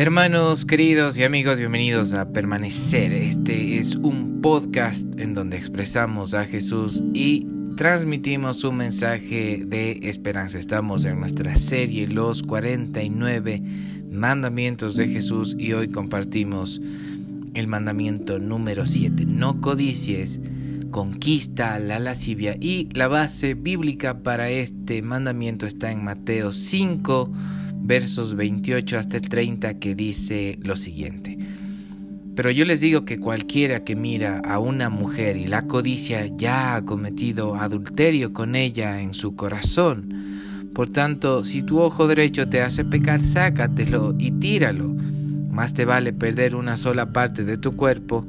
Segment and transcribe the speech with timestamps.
[0.00, 3.12] Hermanos queridos y amigos, bienvenidos a Permanecer.
[3.12, 7.46] Este es un podcast en donde expresamos a Jesús y
[7.76, 10.58] transmitimos un mensaje de esperanza.
[10.58, 13.62] Estamos en nuestra serie Los 49
[14.10, 16.80] Mandamientos de Jesús y hoy compartimos
[17.52, 19.26] el mandamiento número 7.
[19.26, 20.40] No codicies,
[20.90, 27.30] conquista la lascivia y la base bíblica para este mandamiento está en Mateo 5
[27.90, 31.36] versos 28 hasta el 30 que dice lo siguiente.
[32.36, 36.76] Pero yo les digo que cualquiera que mira a una mujer y la codicia ya
[36.76, 40.14] ha cometido adulterio con ella en su corazón.
[40.72, 44.94] Por tanto, si tu ojo derecho te hace pecar, sácatelo y tíralo.
[45.50, 48.24] Más te vale perder una sola parte de tu cuerpo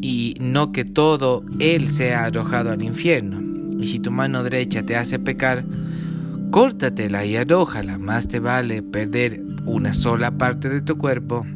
[0.00, 3.38] y no que todo él sea arrojado al infierno.
[3.78, 5.62] Y si tu mano derecha te hace pecar,
[6.52, 11.46] córtatela y arrójala, más te vale perder una sola parte de tu cuerpo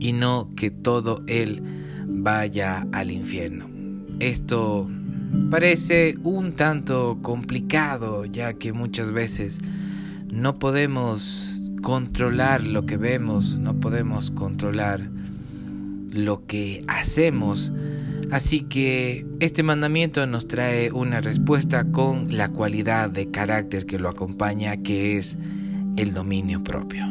[0.00, 1.62] y no que todo él
[2.06, 3.66] vaya al infierno.
[4.18, 4.88] Esto
[5.50, 9.60] parece un tanto complicado ya que muchas veces
[10.32, 15.06] no podemos controlar lo que vemos, no podemos controlar
[16.12, 17.72] lo que hacemos,
[18.30, 24.08] Así que este mandamiento nos trae una respuesta con la cualidad de carácter que lo
[24.08, 25.38] acompaña, que es
[25.96, 27.06] el dominio propio.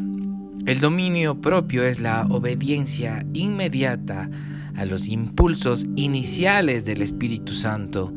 [0.68, 4.30] El dominio propio es la obediencia inmediata
[4.76, 8.14] a los impulsos iniciales del Espíritu Santo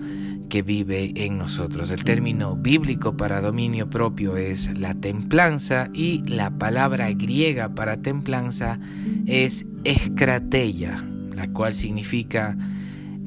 [0.50, 1.90] que vive en nosotros.
[1.90, 8.78] El término bíblico para dominio propio es la templanza y la palabra griega para templanza
[9.26, 11.02] es escrateia,
[11.34, 12.58] la cual significa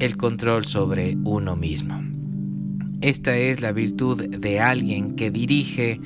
[0.04, 2.04] el control sobre uno mismo.
[3.00, 6.02] Esta es la virtud de alguien que dirige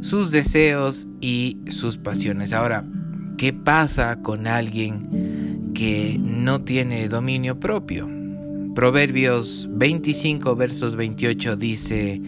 [0.00, 2.52] sus deseos y sus pasiones.
[2.52, 2.84] Ahora,
[3.36, 8.08] ¿qué pasa con alguien que no tiene dominio propio?
[8.74, 12.20] Proverbios 25 versos 28 dice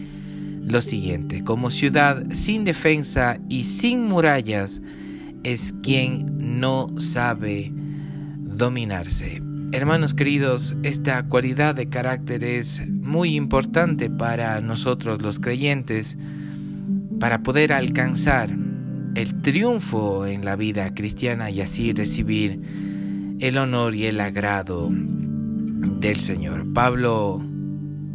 [0.63, 4.81] lo siguiente, como ciudad sin defensa y sin murallas
[5.43, 7.73] es quien no sabe
[8.37, 9.50] dominarse.
[9.73, 16.17] Hermanos queridos, esta cualidad de carácter es muy importante para nosotros los creyentes
[17.21, 18.49] para poder alcanzar
[19.15, 22.59] el triunfo en la vida cristiana y así recibir
[23.39, 26.73] el honor y el agrado del Señor.
[26.73, 27.41] Pablo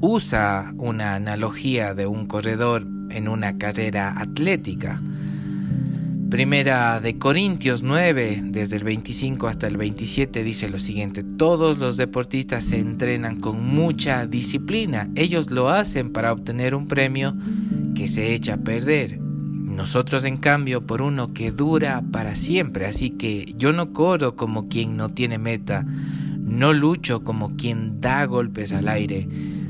[0.03, 5.01] usa una analogía de un corredor en una carrera atlética
[6.31, 11.97] Primera de Corintios 9, desde el 25 hasta el 27, dice lo siguiente, todos los
[11.97, 17.37] deportistas se entrenan con mucha disciplina, ellos lo hacen para obtener un premio
[17.95, 19.21] que se echa a perder.
[19.21, 24.69] Nosotros en cambio por uno que dura para siempre, así que yo no corro como
[24.69, 25.87] quien no tiene meta,
[26.41, 29.29] no lucho como quien da golpes al aire,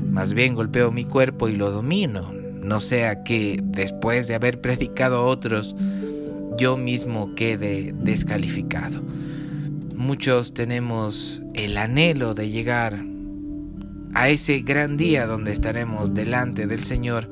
[0.09, 5.17] más bien golpeo mi cuerpo y lo domino, no sea que después de haber predicado
[5.17, 5.75] a otros,
[6.57, 9.01] yo mismo quede descalificado.
[9.95, 13.03] Muchos tenemos el anhelo de llegar
[14.13, 17.29] a ese gran día donde estaremos delante del Señor.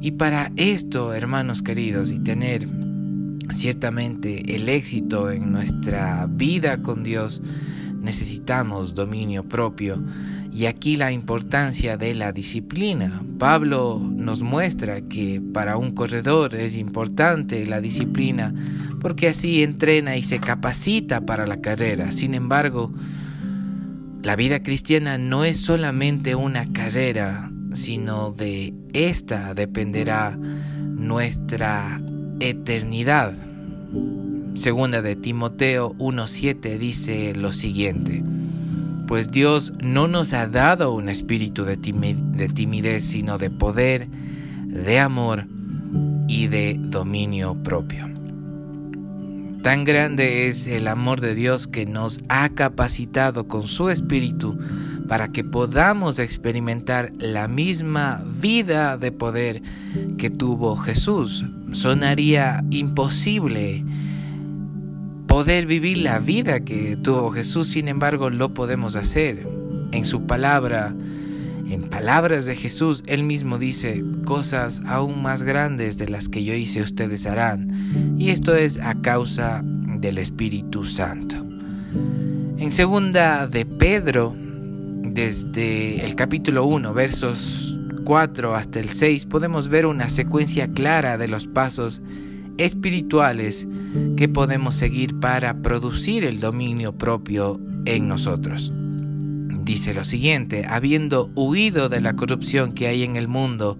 [0.00, 2.66] Y para esto, hermanos queridos, y tener
[3.52, 7.42] ciertamente el éxito en nuestra vida con Dios,
[8.00, 10.02] necesitamos dominio propio
[10.52, 13.22] y aquí la importancia de la disciplina.
[13.38, 18.52] Pablo nos muestra que para un corredor es importante la disciplina
[19.00, 22.12] porque así entrena y se capacita para la carrera.
[22.12, 22.92] Sin embargo,
[24.22, 32.02] la vida cristiana no es solamente una carrera, sino de esta dependerá nuestra
[32.40, 33.32] eternidad.
[34.54, 38.22] Segunda de Timoteo 1.7 dice lo siguiente
[39.10, 45.48] pues Dios no nos ha dado un espíritu de, timidez, sino de poder, de amor
[46.28, 48.08] y de dominio propio.
[49.64, 54.56] Tan grande es el amor de Dios que nos ha capacitado con su espíritu
[55.08, 59.60] para que podamos experimentar la misma vida de poder
[60.18, 61.44] que tuvo Jesús.
[61.72, 63.84] Sonaría imposible
[65.30, 69.46] poder vivir la vida que tuvo Jesús, sin embargo lo podemos hacer.
[69.92, 70.92] En su palabra,
[71.68, 76.52] en palabras de Jesús, él mismo dice, cosas aún más grandes de las que yo
[76.52, 78.16] hice ustedes harán.
[78.18, 81.36] Y esto es a causa del Espíritu Santo.
[82.58, 89.86] En segunda de Pedro, desde el capítulo 1, versos 4 hasta el 6, podemos ver
[89.86, 92.02] una secuencia clara de los pasos
[92.60, 93.66] espirituales
[94.16, 98.72] que podemos seguir para producir el dominio propio en nosotros.
[99.64, 103.78] Dice lo siguiente, habiendo huido de la corrupción que hay en el mundo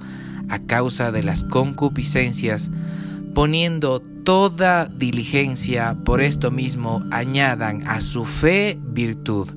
[0.48, 2.70] a causa de las concupiscencias,
[3.34, 9.48] poniendo toda diligencia, por esto mismo añadan a su fe virtud,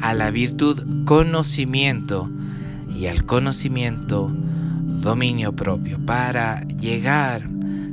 [0.00, 2.30] a la virtud conocimiento
[2.98, 4.32] y al conocimiento
[5.02, 5.98] dominio propio.
[6.06, 7.49] Para llegar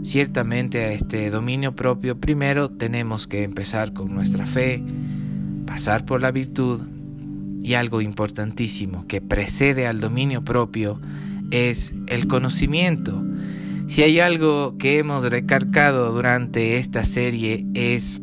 [0.07, 4.81] ciertamente a este dominio propio, primero tenemos que empezar con nuestra fe,
[5.65, 6.81] pasar por la virtud
[7.61, 11.01] y algo importantísimo que precede al dominio propio
[11.51, 13.21] es el conocimiento.
[13.87, 18.21] Si hay algo que hemos recargado durante esta serie es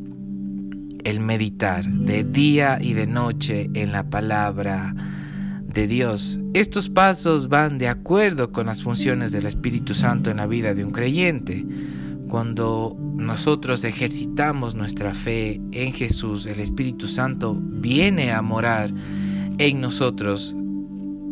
[1.05, 4.95] el meditar de día y de noche en la palabra
[5.75, 6.41] de Dios.
[6.55, 10.85] Estos pasos van de acuerdo con las funciones del Espíritu Santo en la vida de
[10.85, 11.67] un creyente.
[12.29, 18.91] Cuando nosotros ejercitamos nuestra fe en Jesús, el Espíritu Santo viene a morar
[19.59, 20.55] en nosotros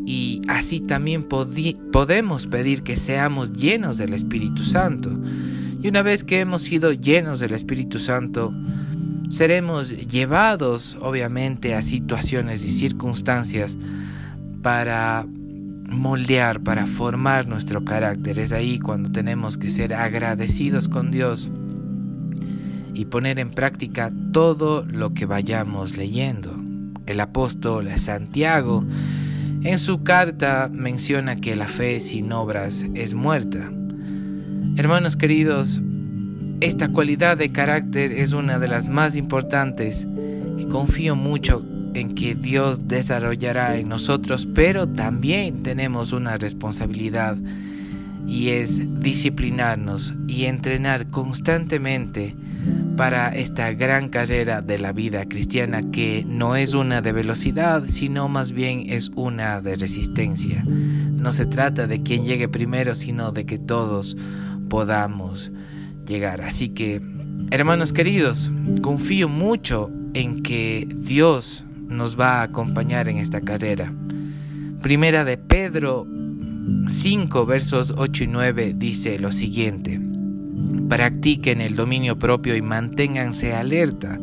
[0.04, 5.10] y así también podemos pedir que seamos llenos del Espíritu Santo.
[5.80, 8.52] Y una vez que hemos sido llenos del Espíritu Santo,
[9.30, 13.78] seremos llevados obviamente a situaciones y circunstancias
[14.62, 15.26] para
[15.88, 18.38] moldear, para formar nuestro carácter.
[18.38, 21.50] Es ahí cuando tenemos que ser agradecidos con Dios
[22.94, 26.56] y poner en práctica todo lo que vayamos leyendo.
[27.06, 28.84] El apóstol Santiago
[29.64, 33.70] en su carta menciona que la fe sin obras es muerta.
[34.76, 35.82] Hermanos queridos,
[36.60, 40.06] esta cualidad de carácter es una de las más importantes
[40.56, 47.36] y confío mucho en que Dios desarrollará en nosotros, pero también tenemos una responsabilidad
[48.26, 52.36] y es disciplinarnos y entrenar constantemente
[52.96, 58.28] para esta gran carrera de la vida cristiana que no es una de velocidad, sino
[58.28, 60.62] más bien es una de resistencia.
[60.64, 64.16] No se trata de quien llegue primero, sino de que todos
[64.68, 65.50] podamos
[66.06, 66.42] llegar.
[66.42, 67.00] Así que,
[67.50, 68.52] hermanos queridos,
[68.82, 73.92] confío mucho en que Dios nos va a acompañar en esta carrera.
[74.80, 76.06] Primera de Pedro
[76.86, 80.00] 5 versos 8 y 9 dice lo siguiente.
[80.88, 84.18] Practiquen el dominio propio y manténganse alerta.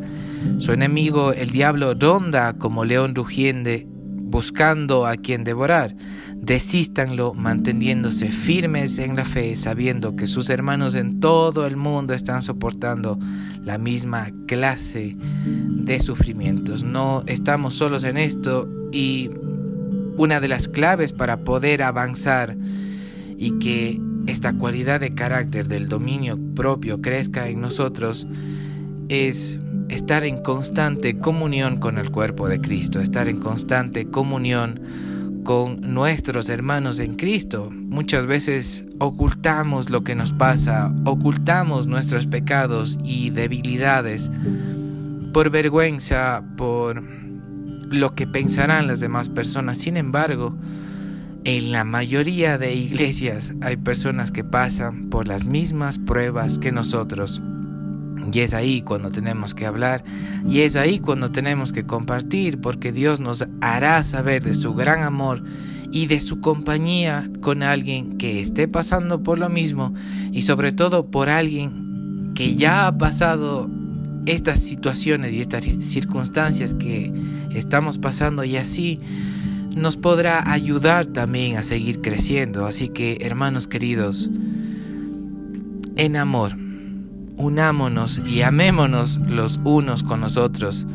[0.58, 3.86] Su enemigo, el diablo, ronda como león rugiente
[4.30, 5.94] buscando a quien devorar.
[6.40, 12.42] Desístanlo manteniéndose firmes en la fe, sabiendo que sus hermanos en todo el mundo están
[12.42, 13.18] soportando
[13.62, 16.82] la misma clase de sufrimientos.
[16.82, 19.30] No estamos solos en esto y
[20.16, 22.56] una de las claves para poder avanzar
[23.36, 28.26] y que esta cualidad de carácter del dominio propio crezca en nosotros
[29.08, 34.80] es estar en constante comunión con el cuerpo de Cristo, estar en constante comunión
[35.44, 37.70] con nuestros hermanos en Cristo.
[37.70, 44.30] Muchas veces ocultamos lo que nos pasa, ocultamos nuestros pecados y debilidades
[45.32, 49.78] por vergüenza, por lo que pensarán las demás personas.
[49.78, 50.54] Sin embargo,
[51.44, 57.42] en la mayoría de iglesias hay personas que pasan por las mismas pruebas que nosotros
[58.32, 60.04] y es ahí cuando tenemos que hablar
[60.48, 65.02] y es ahí cuando tenemos que compartir porque Dios nos hará saber de su gran
[65.02, 65.42] amor
[65.92, 69.92] y de su compañía con alguien que esté pasando por lo mismo
[70.32, 73.68] y sobre todo por alguien que ya ha pasado
[74.26, 77.12] estas situaciones y estas circunstancias que
[77.54, 79.00] estamos pasando y así
[79.74, 82.66] nos podrá ayudar también a seguir creciendo.
[82.66, 84.30] Así que hermanos queridos,
[85.96, 86.56] en amor,
[87.40, 90.86] unámonos y amémonos los unos con los otros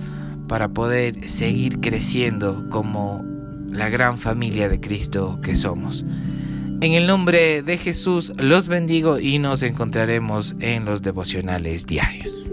[0.48, 3.26] para poder seguir creciendo como
[3.70, 6.06] la gran familia de Cristo que somos.
[6.82, 12.46] En el nombre de Jesús los bendigo y nos encontraremos en los devocionales diarios.